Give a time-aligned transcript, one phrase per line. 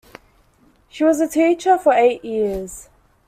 [0.89, 2.89] She was a teacher for eight years.